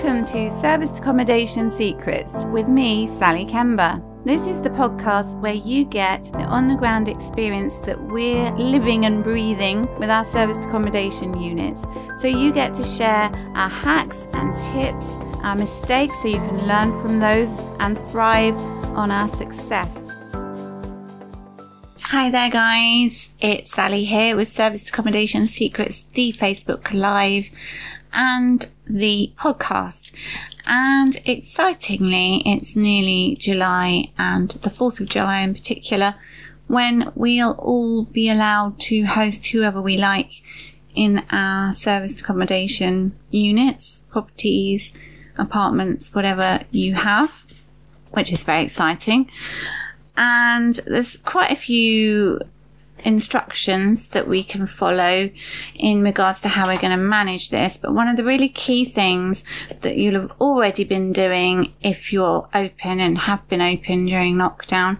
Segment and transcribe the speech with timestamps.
[0.00, 4.00] Welcome to Serviced Accommodation Secrets with me, Sally Kemba.
[4.24, 9.06] This is the podcast where you get the on the ground experience that we're living
[9.06, 11.82] and breathing with our serviced accommodation units.
[12.20, 16.92] So you get to share our hacks and tips, our mistakes, so you can learn
[17.02, 18.56] from those and thrive
[18.96, 20.04] on our success.
[22.02, 23.30] Hi there, guys.
[23.40, 27.50] It's Sally here with Serviced Accommodation Secrets, the Facebook Live
[28.12, 30.12] and the podcast.
[30.66, 36.14] And excitingly, it's nearly July and the 4th of July in particular
[36.66, 40.42] when we'll all be allowed to host whoever we like
[40.94, 44.92] in our serviced accommodation units, properties,
[45.38, 47.46] apartments, whatever you have,
[48.10, 49.30] which is very exciting.
[50.16, 52.40] And there's quite a few
[53.04, 55.30] instructions that we can follow
[55.74, 57.76] in regards to how we're going to manage this.
[57.76, 59.44] But one of the really key things
[59.80, 64.98] that you'll have already been doing if you're open and have been open during lockdown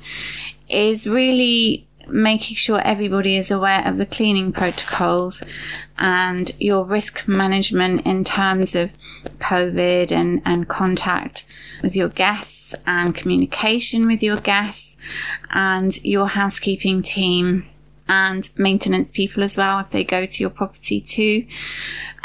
[0.68, 5.42] is really making sure everybody is aware of the cleaning protocols
[5.98, 8.92] and your risk management in terms of
[9.38, 11.44] COVID and, and contact
[11.82, 14.96] with your guests and communication with your guests
[15.50, 17.66] and your housekeeping team
[18.08, 21.46] and maintenance people as well if they go to your property too.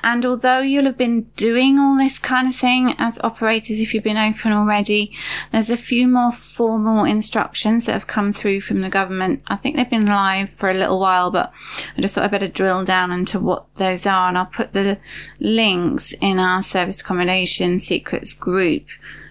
[0.05, 4.03] And although you'll have been doing all this kind of thing as operators, if you've
[4.03, 5.15] been open already,
[5.53, 9.41] there's a few more formal instructions that have come through from the government.
[9.47, 11.53] I think they've been live for a little while, but
[11.97, 14.27] I just thought I'd better drill down into what those are.
[14.27, 14.97] And I'll put the
[15.39, 18.83] links in our service accommodation secrets group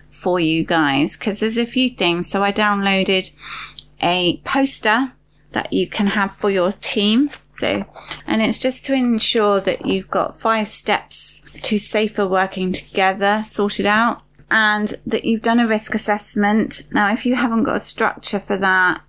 [0.08, 2.30] for you guys because there's a few things.
[2.30, 3.30] So I downloaded
[4.00, 5.12] a poster
[5.52, 7.30] that you can have for your team.
[7.58, 7.84] So,
[8.26, 13.86] and it's just to ensure that you've got five steps to safer working together sorted
[13.86, 16.88] out and that you've done a risk assessment.
[16.90, 19.02] Now, if you haven't got a structure for that,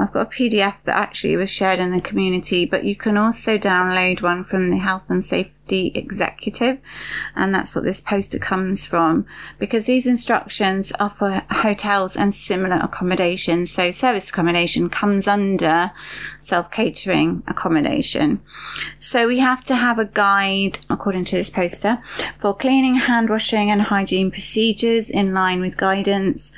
[0.00, 3.58] I've got a PDF that actually was shared in the community, but you can also
[3.58, 6.78] download one from the Health and Safety Executive.
[7.36, 9.26] And that's what this poster comes from
[9.58, 13.66] because these instructions are for hotels and similar accommodation.
[13.66, 15.92] So service accommodation comes under
[16.40, 18.40] self catering accommodation.
[18.98, 21.98] So we have to have a guide according to this poster
[22.38, 26.52] for cleaning, hand washing and hygiene procedures in line with guidance.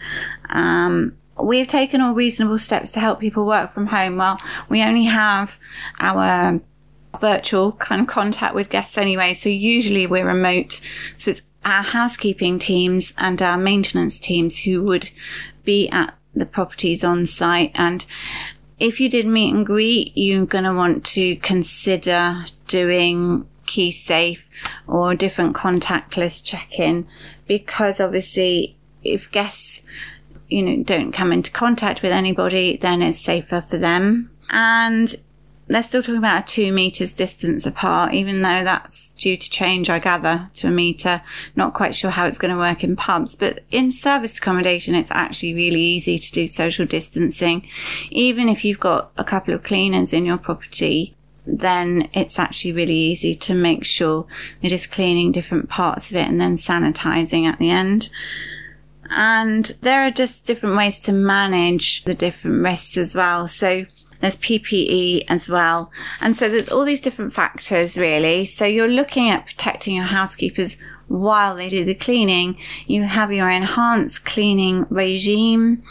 [0.49, 1.17] Um,
[1.47, 4.17] we've taken all reasonable steps to help people work from home.
[4.17, 5.59] Well, we only have
[6.01, 6.61] our
[7.21, 9.35] virtual kind of contact with guests anyway.
[9.35, 10.81] So usually we're remote.
[11.17, 15.11] So it's our housekeeping teams and our maintenance teams who would
[15.65, 17.71] be at the properties on site.
[17.75, 18.05] And
[18.79, 24.49] if you did meet and greet, you're going to want to consider doing key safe
[24.87, 27.07] or different contactless check in
[27.47, 29.83] because obviously if guests
[30.53, 34.31] you know, don't come into contact with anybody, then it's safer for them.
[34.51, 35.15] And
[35.69, 39.89] they're still talking about a two meters distance apart, even though that's due to change,
[39.89, 41.23] I gather, to a meter.
[41.57, 45.11] Not quite sure how it's going to work in pubs, but in service accommodation, it's
[45.11, 47.67] actually really easy to do social distancing.
[48.11, 51.15] Even if you've got a couple of cleaners in your property,
[51.47, 54.27] then it's actually really easy to make sure
[54.61, 58.11] you're just cleaning different parts of it and then sanitizing at the end.
[59.15, 63.47] And there are just different ways to manage the different risks as well.
[63.47, 63.87] So
[64.21, 65.91] there's PPE as well.
[66.21, 68.45] And so there's all these different factors really.
[68.45, 70.79] So you're looking at protecting your housekeepers
[71.09, 72.57] while they do the cleaning.
[72.87, 75.83] You have your enhanced cleaning regime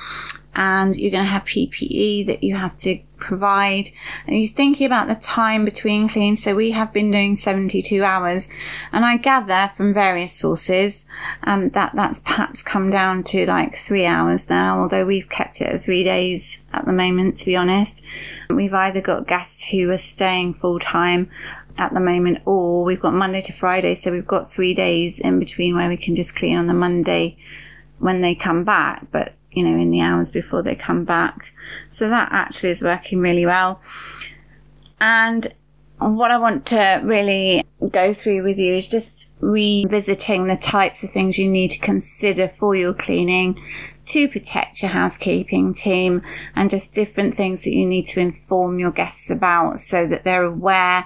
[0.55, 3.89] and you're going to have PPE that you have to provide.
[4.27, 6.43] And you're thinking about the time between cleans.
[6.43, 8.49] So we have been doing 72 hours
[8.91, 11.05] and I gather from various sources,
[11.43, 15.67] um, that that's perhaps come down to like three hours now, although we've kept it
[15.67, 18.01] at three days at the moment, to be honest.
[18.49, 21.29] We've either got guests who are staying full time
[21.77, 23.96] at the moment, or we've got Monday to Friday.
[23.96, 27.37] So we've got three days in between where we can just clean on the Monday
[27.99, 29.05] when they come back.
[29.11, 31.53] But you know, in the hours before they come back.
[31.89, 33.81] So that actually is working really well.
[34.99, 35.53] And
[35.97, 41.11] what I want to really go through with you is just revisiting the types of
[41.11, 43.61] things you need to consider for your cleaning.
[44.07, 46.21] To protect your housekeeping team
[46.55, 50.43] and just different things that you need to inform your guests about so that they're
[50.43, 51.05] aware,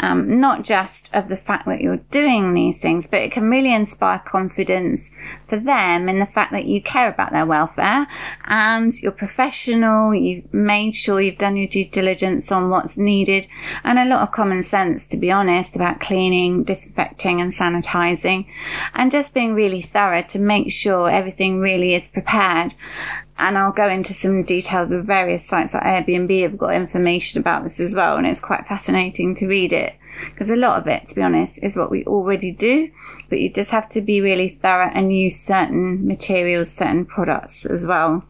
[0.00, 3.72] um, not just of the fact that you're doing these things, but it can really
[3.72, 5.10] inspire confidence
[5.46, 8.06] for them in the fact that you care about their welfare
[8.46, 13.46] and you're professional, you've made sure you've done your due diligence on what's needed
[13.84, 18.46] and a lot of common sense, to be honest, about cleaning, disinfecting and sanitizing
[18.94, 22.31] and just being really thorough to make sure everything really is prepared.
[22.32, 27.64] And I'll go into some details of various sites like Airbnb have got information about
[27.64, 28.16] this as well.
[28.16, 29.94] And it's quite fascinating to read it
[30.26, 32.90] because a lot of it, to be honest, is what we already do,
[33.28, 37.84] but you just have to be really thorough and use certain materials, certain products as
[37.84, 38.24] well.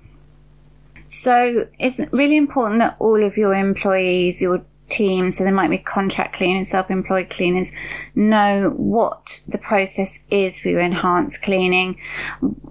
[1.08, 5.78] So it's really important that all of your employees, your teams, so there might be
[5.78, 7.72] contract cleaners, self-employed cleaners,
[8.14, 11.98] know what the process is for your enhanced cleaning.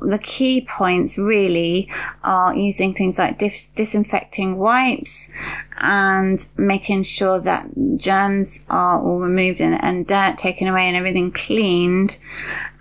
[0.01, 1.91] The key points really
[2.23, 5.29] are using things like dis- disinfecting wipes
[5.77, 11.31] and making sure that germs are all removed and, and dirt taken away and everything
[11.31, 12.19] cleaned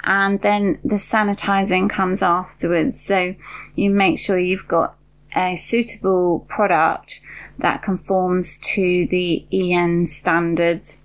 [0.04, 3.00] and then the sanitizing comes afterwards.
[3.00, 3.34] So
[3.74, 4.96] you make sure you've got
[5.34, 7.20] a suitable product
[7.60, 10.98] that conforms to the EN standards.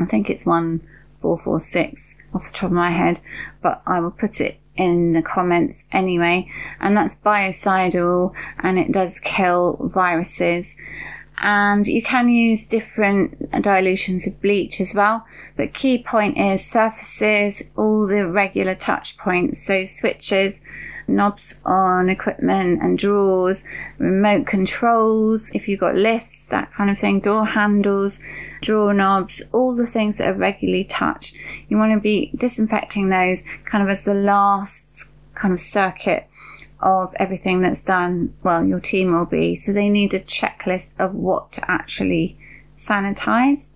[0.00, 3.20] I think it's 1446 off the top of my head,
[3.60, 6.50] but I will put it in the comments anyway.
[6.80, 10.76] And that's biocidal and it does kill viruses.
[11.38, 15.26] And you can use different dilutions of bleach as well.
[15.56, 19.66] But key point is surfaces, all the regular touch points.
[19.66, 20.60] So switches,
[21.06, 23.64] knobs on equipment and drawers,
[23.98, 28.20] remote controls, if you've got lifts, that kind of thing, door handles,
[28.60, 31.36] drawer knobs, all the things that are regularly touched.
[31.68, 36.28] You want to be disinfecting those kind of as the last kind of circuit
[36.80, 38.34] of everything that's done.
[38.42, 39.54] Well, your team will be.
[39.54, 42.38] So they need a checklist of what to actually
[42.76, 43.70] sanitize.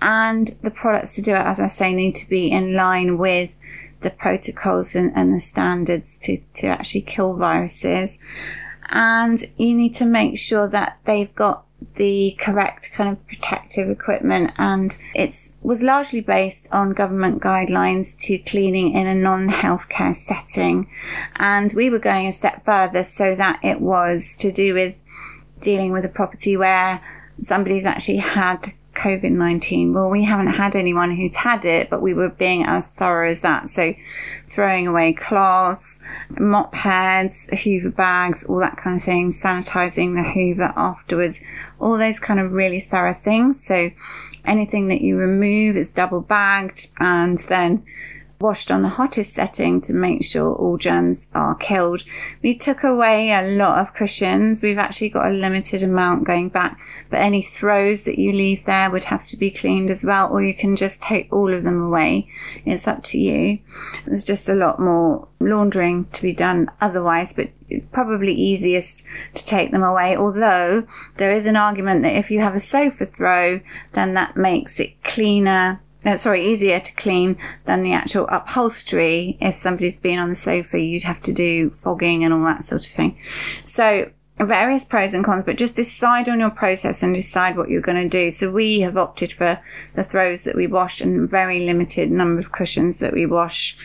[0.00, 3.56] And the products to do it, as I say, need to be in line with
[4.00, 8.18] the protocols and, and the standards to, to actually kill viruses.
[8.88, 11.66] And you need to make sure that they've got
[11.96, 18.38] the correct kind of protective equipment and it was largely based on government guidelines to
[18.38, 20.88] cleaning in a non-healthcare setting
[21.36, 25.02] and we were going a step further so that it was to do with
[25.60, 27.00] dealing with a property where
[27.42, 29.92] somebody's actually had COVID 19?
[29.92, 33.42] Well, we haven't had anyone who's had it, but we were being as thorough as
[33.42, 33.68] that.
[33.68, 33.94] So
[34.48, 36.00] throwing away cloths,
[36.30, 41.40] mop heads, Hoover bags, all that kind of thing, sanitizing the Hoover afterwards,
[41.78, 43.64] all those kind of really thorough things.
[43.64, 43.90] So
[44.44, 47.84] anything that you remove is double bagged and then
[48.40, 52.02] washed on the hottest setting to make sure all germs are killed.
[52.42, 54.62] We took away a lot of cushions.
[54.62, 56.78] We've actually got a limited amount going back,
[57.10, 60.42] but any throws that you leave there would have to be cleaned as well, or
[60.42, 62.28] you can just take all of them away.
[62.64, 63.58] It's up to you.
[64.06, 67.50] There's just a lot more laundering to be done otherwise, but
[67.92, 69.04] probably easiest
[69.34, 70.16] to take them away.
[70.16, 70.86] Although
[71.16, 73.60] there is an argument that if you have a sofa throw,
[73.92, 79.36] then that makes it cleaner uh, sorry, easier to clean than the actual upholstery.
[79.40, 82.86] If somebody's been on the sofa, you'd have to do fogging and all that sort
[82.86, 83.18] of thing.
[83.64, 87.80] So various pros and cons, but just decide on your process and decide what you're
[87.80, 88.30] going to do.
[88.30, 89.58] So we have opted for
[89.94, 93.78] the throws that we wash and very limited number of cushions that we wash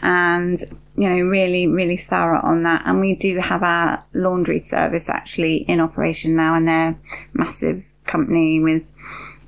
[0.00, 0.58] and,
[0.96, 2.82] you know, really, really thorough on that.
[2.86, 6.98] And we do have our laundry service actually in operation now and they're
[7.32, 8.94] massive company with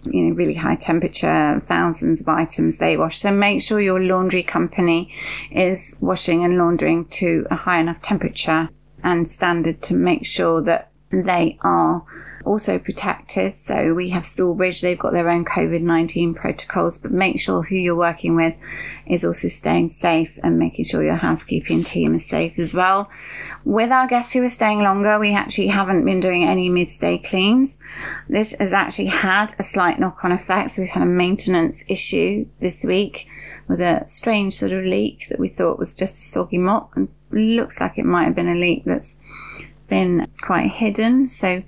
[0.04, 3.18] you know, really high temperature, thousands of items they wash.
[3.18, 5.12] So make sure your laundry company
[5.50, 8.68] is washing and laundering to a high enough temperature
[9.02, 12.04] and standard to make sure that they are
[12.48, 13.56] also protected.
[13.56, 17.76] So we have Stallbridge, they've got their own COVID 19 protocols, but make sure who
[17.76, 18.56] you're working with
[19.06, 23.10] is also staying safe and making sure your housekeeping team is safe as well.
[23.64, 27.76] With our guests who are staying longer, we actually haven't been doing any mid-stay cleans.
[28.28, 30.72] This has actually had a slight knock-on effect.
[30.72, 33.26] So we've had a maintenance issue this week
[33.68, 37.08] with a strange sort of leak that we thought was just a soggy mop and
[37.30, 39.16] looks like it might have been a leak that's
[39.88, 41.26] been quite hidden.
[41.26, 41.62] So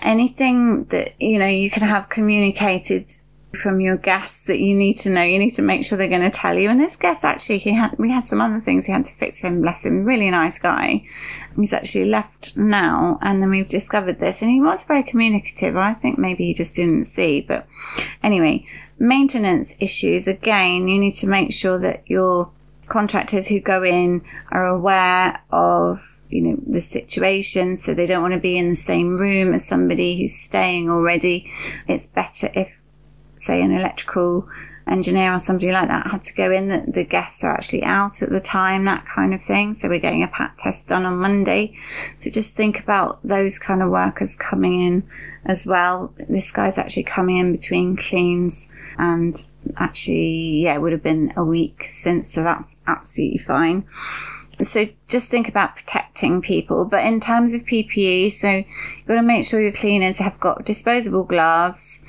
[0.00, 3.12] anything that, you know, you can have communicated
[3.56, 5.22] from your guests that you need to know.
[5.22, 6.68] You need to make sure they're going to tell you.
[6.68, 9.40] And this guest actually, he had, we had some other things he had to fix
[9.40, 9.62] for him.
[9.62, 10.04] Bless him.
[10.04, 11.06] Really nice guy.
[11.56, 13.18] He's actually left now.
[13.22, 15.76] And then we've discovered this and he was very communicative.
[15.76, 17.66] I think maybe he just didn't see, but
[18.22, 18.66] anyway,
[18.98, 20.26] maintenance issues.
[20.26, 22.50] Again, you need to make sure that your
[22.88, 26.00] contractors who go in are aware of
[26.34, 29.66] you know the situation so they don't want to be in the same room as
[29.66, 31.50] somebody who's staying already.
[31.86, 32.80] It's better if
[33.36, 34.48] say an electrical
[34.86, 38.20] engineer or somebody like that had to go in that the guests are actually out
[38.20, 39.74] at the time that kind of thing.
[39.74, 41.76] So we're getting a pat test done on monday.
[42.18, 45.04] So just think about those kind of workers coming in
[45.44, 46.12] as well.
[46.28, 51.42] This guy's actually coming in between cleans and actually yeah it would have been a
[51.42, 53.84] week since so that's absolutely fine.
[54.62, 56.03] So just think about protecting
[56.42, 56.84] people.
[56.84, 60.64] But in terms of PPE, so you've got to make sure your cleaners have got
[60.64, 62.02] disposable gloves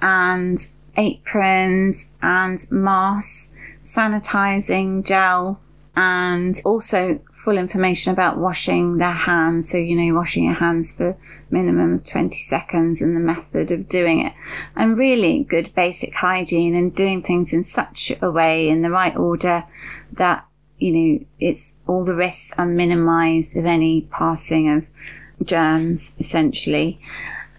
[0.00, 0.66] and
[0.96, 3.50] aprons and masks,
[3.82, 5.60] sanitizing gel,
[5.96, 9.70] and also full information about washing their hands.
[9.70, 11.16] So, you know, washing your hands for
[11.50, 14.32] minimum of 20 seconds and the method of doing it.
[14.76, 19.16] And really good basic hygiene and doing things in such a way in the right
[19.16, 19.64] order
[20.12, 20.47] that
[20.78, 27.00] you know, it's all the risks are minimized of any passing of germs, essentially,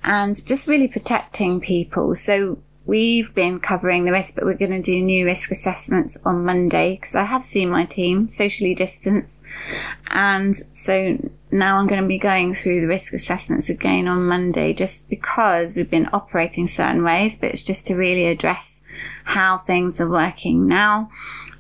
[0.04, 2.16] and just really protecting people.
[2.16, 6.44] So we've been covering the risk, but we're going to do new risk assessments on
[6.44, 9.42] Monday because I have seen my team socially distance.
[10.10, 11.18] And so
[11.52, 15.76] now I'm going to be going through the risk assessments again on Monday just because
[15.76, 18.79] we've been operating certain ways, but it's just to really address
[19.24, 21.10] how things are working now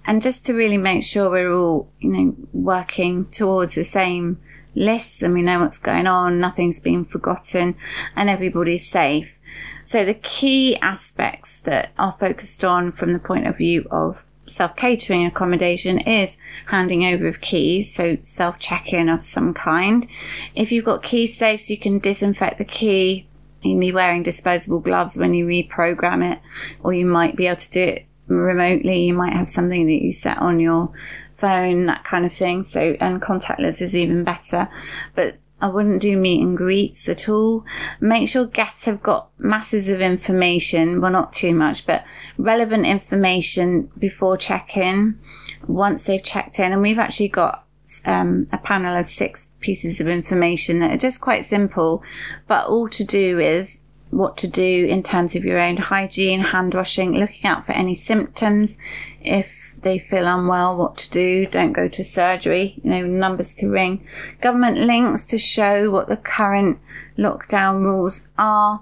[0.09, 4.39] and just to really make sure we're all, you know, working towards the same
[4.73, 7.75] lists and we know what's going on, nothing's been forgotten,
[8.15, 9.37] and everybody's safe.
[9.83, 14.75] So the key aspects that are focused on from the point of view of self
[14.75, 20.07] catering accommodation is handing over of keys, so self check in of some kind.
[20.55, 23.27] If you've got key safes, you can disinfect the key.
[23.61, 26.39] You can be wearing disposable gloves when you reprogram it,
[26.81, 29.05] or you might be able to do it remotely.
[29.05, 30.91] You might have something that you set on your
[31.35, 32.63] phone, that kind of thing.
[32.63, 34.69] So, and contactless is even better.
[35.15, 37.65] But I wouldn't do meet and greets at all.
[37.99, 41.01] Make sure guests have got masses of information.
[41.01, 42.05] Well, not too much, but
[42.37, 45.19] relevant information before check-in.
[45.67, 47.65] Once they've checked in, and we've actually got
[48.05, 52.03] um, a panel of six pieces of information that are just quite simple,
[52.47, 56.73] but all to do with what to do in terms of your own hygiene, hand
[56.73, 58.77] washing, looking out for any symptoms.
[59.21, 61.45] If they feel unwell, what to do.
[61.45, 62.79] Don't go to surgery.
[62.83, 64.05] You know, numbers to ring.
[64.41, 66.79] Government links to show what the current
[67.17, 68.81] lockdown rules are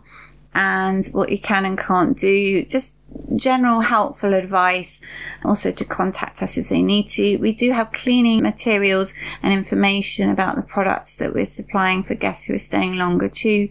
[0.54, 2.64] and what you can and can't do.
[2.66, 3.00] Just
[3.36, 5.00] general helpful advice.
[5.44, 7.38] Also to contact us if they need to.
[7.38, 12.46] We do have cleaning materials and information about the products that we're supplying for guests
[12.46, 13.70] who are staying longer too.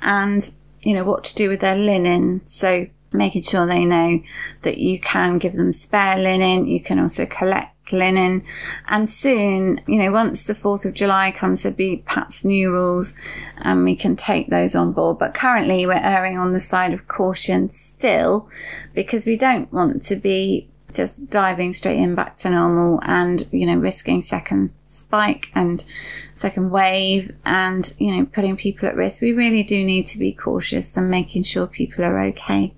[0.00, 2.42] And you know, what to do with their linen.
[2.46, 4.22] So making sure they know
[4.62, 6.66] that you can give them spare linen.
[6.66, 8.44] You can also collect linen.
[8.86, 13.14] And soon, you know, once the 4th of July comes, there'll be perhaps new rules
[13.58, 15.18] and we can take those on board.
[15.18, 18.48] But currently we're erring on the side of caution still
[18.94, 23.66] because we don't want to be just diving straight in back to normal and, you
[23.66, 25.84] know, risking second spike and
[26.32, 29.20] second wave and, you know, putting people at risk.
[29.20, 32.74] We really do need to be cautious and making sure people are okay.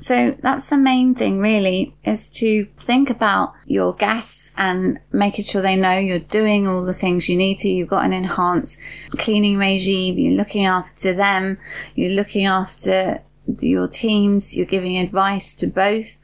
[0.00, 5.60] So that's the main thing really is to think about your guests and making sure
[5.60, 7.68] they know you're doing all the things you need to.
[7.68, 8.78] You've got an enhanced
[9.16, 10.18] cleaning regime.
[10.18, 11.58] You're looking after them.
[11.94, 13.22] You're looking after
[13.60, 16.18] your teams, you're giving advice to both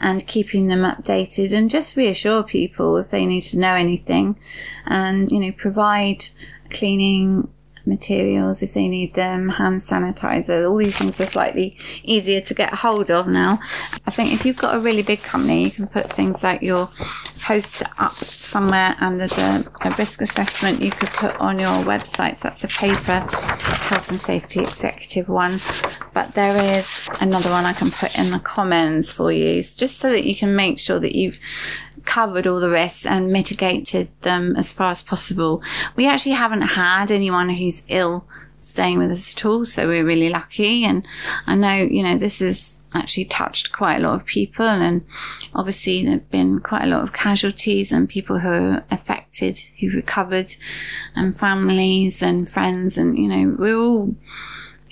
[0.00, 4.38] and keeping them updated and just reassure people if they need to know anything
[4.86, 6.24] and, you know, provide
[6.70, 7.48] cleaning
[7.88, 12.74] materials if they need them, hand sanitizer, all these things are slightly easier to get
[12.74, 13.58] hold of now.
[14.06, 16.90] I think if you've got a really big company, you can put things like your
[17.40, 22.36] poster up somewhere and there's a, a risk assessment you could put on your website.
[22.36, 23.20] So that's a paper
[23.88, 25.60] health and safety executive one.
[26.12, 30.10] But there is another one I can put in the comments for you just so
[30.10, 31.38] that you can make sure that you've
[32.08, 35.62] covered all the risks and mitigated them as far as possible.
[35.94, 38.26] We actually haven't had anyone who's ill
[38.58, 40.84] staying with us at all, so we're really lucky.
[40.84, 41.06] And
[41.46, 45.04] I know, you know, this has actually touched quite a lot of people, and
[45.54, 49.94] obviously there have been quite a lot of casualties and people who are affected who've
[49.94, 50.50] recovered,
[51.14, 54.14] and families and friends, and you know, we're all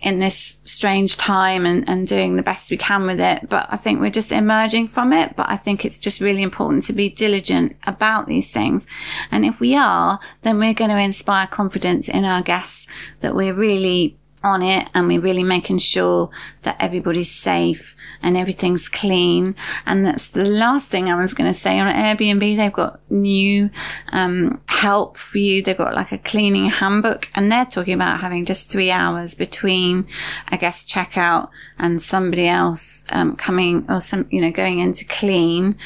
[0.07, 3.49] in this strange time and, and doing the best we can with it.
[3.49, 5.35] But I think we're just emerging from it.
[5.35, 8.87] But I think it's just really important to be diligent about these things.
[9.33, 12.87] And if we are, then we're going to inspire confidence in our guests
[13.19, 16.31] that we're really on it and we're really making sure
[16.63, 19.55] that everybody's safe and everything's clean.
[19.85, 22.57] And that's the last thing I was going to say on Airbnb.
[22.57, 23.71] They've got new
[24.13, 25.63] um, help for you.
[25.63, 30.07] They've got like a cleaning handbook and they're talking about having just three hours between
[30.51, 35.05] a guest checkout and somebody else um, coming or some, you know, going in to
[35.05, 35.77] clean,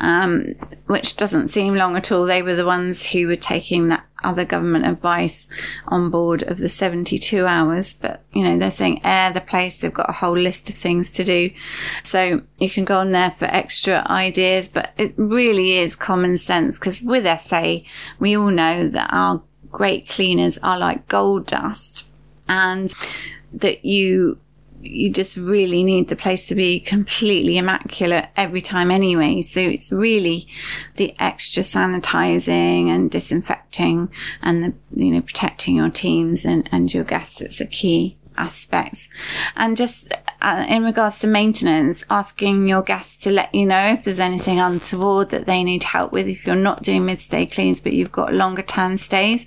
[0.00, 0.54] um,
[0.86, 2.24] which doesn't seem long at all.
[2.24, 5.48] They were the ones who were taking that other government advice
[5.88, 9.78] on board of the 72 hours, but you know, they're saying air the place.
[9.78, 11.50] They've got a whole list of things to do.
[12.02, 16.78] So you can go on there for extra ideas, but it really is common sense
[16.78, 17.78] because with SA,
[18.18, 22.06] we all know that our great cleaners are like gold dust
[22.48, 22.92] and
[23.52, 24.38] that you
[24.84, 29.42] you just really need the place to be completely immaculate every time anyway.
[29.42, 30.46] So it's really
[30.96, 34.10] the extra sanitizing and disinfecting
[34.42, 39.08] and the, you know, protecting your teams and, and your guests that's a key aspects.
[39.56, 40.12] And just
[40.44, 44.60] uh, in regards to maintenance, asking your guests to let you know if there's anything
[44.60, 46.28] untoward that they need help with.
[46.28, 49.46] If you're not doing mid-stay cleans, but you've got longer term stays,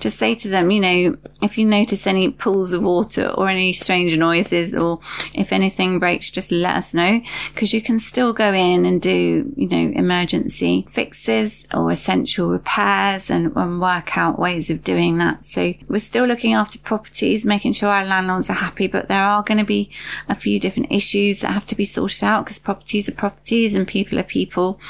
[0.00, 3.72] just say to them, you know, if you notice any pools of water or any
[3.72, 5.00] strange noises or
[5.32, 7.22] if anything breaks, just let us know
[7.54, 13.30] because you can still go in and do, you know, emergency fixes or essential repairs
[13.30, 15.42] and, and work out ways of doing that.
[15.42, 19.42] So we're still looking after properties, making sure our landlords are happy, but there are
[19.42, 19.90] going to be
[20.28, 23.86] a few different issues that have to be sorted out because properties are properties and
[23.86, 24.80] people are people.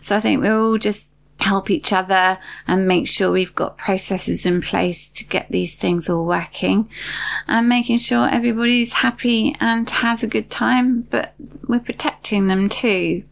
[0.00, 4.46] So I think we're all just help each other and make sure we've got processes
[4.46, 6.88] in place to get these things all working
[7.48, 11.34] and making sure everybody's happy and has a good time, but
[11.66, 13.24] we're protecting them too.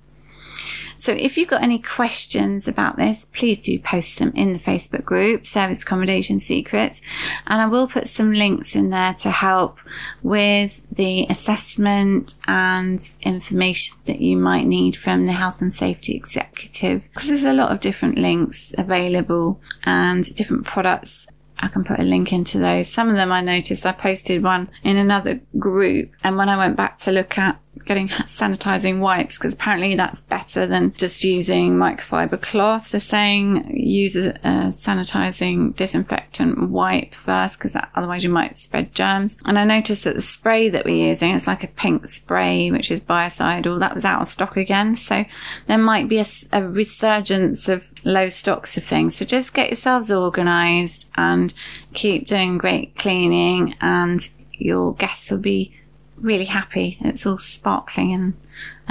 [1.01, 5.03] So if you've got any questions about this, please do post them in the Facebook
[5.03, 7.01] group, Service Accommodation Secrets.
[7.47, 9.79] And I will put some links in there to help
[10.23, 17.03] with the assessment and information that you might need from the Health and Safety Executive.
[17.15, 21.27] Because there's a lot of different links available and different products
[21.61, 22.89] I can put a link into those.
[22.89, 26.77] Some of them I noticed I posted one in another group and when I went
[26.77, 32.41] back to look at getting sanitizing wipes because apparently that's better than just using microfiber
[32.41, 32.91] cloth.
[32.91, 39.39] They're saying use a, a sanitizing disinfectant wipe first because otherwise you might spread germs.
[39.45, 42.91] And I noticed that the spray that we're using, it's like a pink spray, which
[42.91, 44.95] is biocidal, that was out of stock again.
[44.95, 45.25] So
[45.67, 49.17] there might be a, a resurgence of low stocks of things.
[49.17, 51.53] So just get yourselves organized and
[51.95, 55.75] keep doing great cleaning and your guests will be
[56.17, 56.99] really happy.
[57.01, 58.35] It's all sparkling and,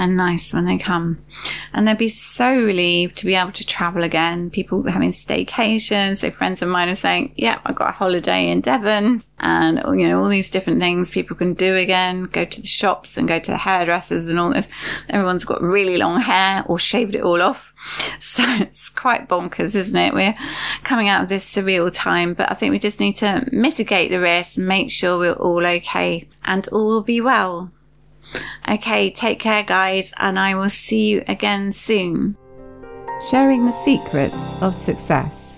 [0.00, 1.22] and nice when they come.
[1.74, 4.48] And they'd be so relieved to be able to travel again.
[4.48, 6.18] People having staycations.
[6.18, 10.08] So friends of mine are saying, yeah, I got a holiday in Devon and, you
[10.08, 13.38] know, all these different things people can do again, go to the shops and go
[13.38, 14.68] to the hairdressers and all this.
[15.10, 17.72] Everyone's got really long hair or shaved it all off.
[18.20, 20.14] So it's quite bonkers, isn't it?
[20.14, 20.36] We're
[20.84, 24.20] coming out of this surreal time, but I think we just need to mitigate the
[24.20, 27.72] risk, make sure we're all okay and all will be well.
[28.68, 32.36] Okay, take care guys and I will see you again soon.
[33.30, 35.49] Sharing the secrets of success.